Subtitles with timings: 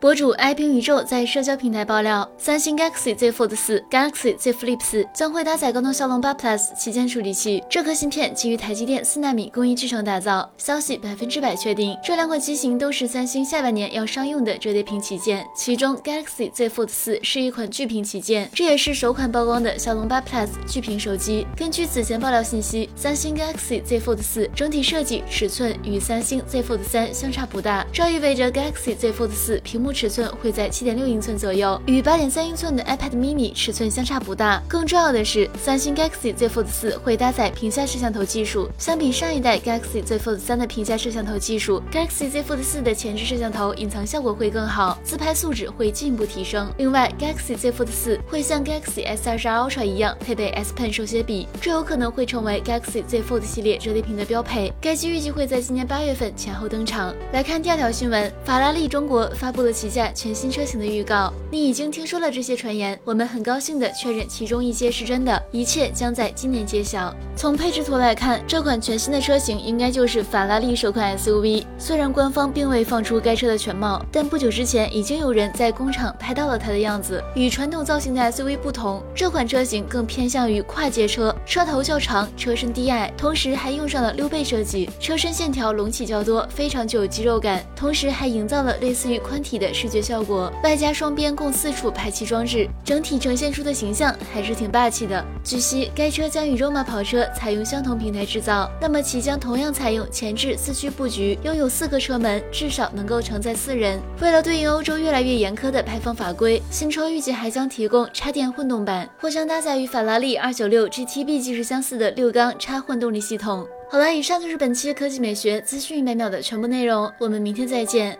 [0.00, 7.62] 博主 i 冰宇宙在社交平台爆料，三星 Galaxy Z Fold 四、Galaxy Z Flip 四将会搭载高通骁龙八 Plus 旗舰处理器。
[7.68, 11.94] 这颗芯片基于台积电四纳米工艺制成打造，消息百分之百确定。
[12.02, 21.46] 这两款机型都是三星下半年要商用的折叠屏旗舰，其中 Galaxy Z Fold 四是一款巨屏旗舰，这也是首款曝光的骁龙八 Plus 巨屏手机。
[21.54, 29.89] 根据此前爆料信息，三星 Galaxy Z Fold 四整体设计尺寸与三星 Z Fold 三相差不大，这意味着 Galaxy Z Fold 四屏幕。
[29.92, 34.62] 尺寸会在七点六英寸左右，与八点三英寸的 iPad mini 尺寸相差不大。
[34.68, 46.70] 更重要的是，三星 Galaxy Z Fold 四会搭载屏下摄像头技术，相比上一代 Galaxy Z Fold 三的屏下摄像头技术，Galaxy Z Fold 四的前置摄像头隐藏效果会更好，自拍素质会进一步提升。
[46.76, 54.72] 另外，Galaxy Z Fold 四会像 Galaxy S 二十二 Ultra 一样配备 S Pen 手写笔，这有可能会成为 Galaxy Z Fold 系列折叠屏的标配。
[54.80, 57.14] 该机预计会在今年八月份前后登场。
[57.32, 60.12] 来看第二条新闻，法拉利中国发布了旗下。
[60.12, 62.98] 全新车型的预告，你已经听说了这些传言。
[63.02, 67.14] 我们很高兴地确认其中一些是真的，一切将在今年揭晓。
[67.34, 71.64] 从配置图来看，这款全新的车型应该就是法拉利首款 SUV。
[71.78, 77.24] 虽然官方并未放出该车的全貌，但不久之前已经有人在工厂拍到了它的样子。
[77.34, 90.00] 与传统造型的 SUV 不同，这款车型更偏向于跨界车，车头较长，车身低矮，同时还用上了溜背设计，车身线条隆起较多，非常具有肌肉感，同时还营造了类似于宽体的视觉。
[90.00, 95.22] 效果，外加双边共四处排气装置，整体呈现出的形象还是挺霸气的。
[95.44, 104.00] 据悉，该车将与 Roma 跑车采用相同平台制造，那么其将同样采用前置四驱布局，拥有四个车门，至少能够承载四人。
[104.20, 113.66] 为了对应欧洲越来越严苛的排放法规，新车预计还将提供插电混动版，或将搭载与法拉利296 GTB 技术相似的六缸插混动力系统。
[113.90, 118.18] 好了，以上就是本期科技美学资讯一百秒的全部内容，我们明天再见。